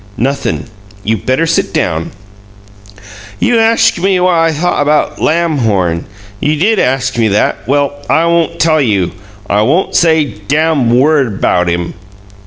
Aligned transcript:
"Nothin'. 0.17 0.65
You 1.03 1.15
better 1.17 1.45
sit 1.45 1.75
down." 1.75 2.09
"You 3.39 3.59
ask' 3.59 3.99
me 3.99 4.19
what 4.19 4.33
I 4.33 4.51
thought 4.51 4.81
about 4.81 5.21
Lamhorn. 5.21 6.05
You 6.39 6.55
did 6.55 6.79
ask 6.79 7.19
me 7.19 7.27
that. 7.27 7.59
Well, 7.67 7.93
I 8.09 8.25
won't 8.25 8.59
tell 8.59 8.81
you. 8.81 9.11
I 9.47 9.61
won't 9.61 9.93
say 9.95 10.23
dam' 10.25 10.89
word 10.99 11.39
'bout 11.39 11.69
him!" 11.69 11.93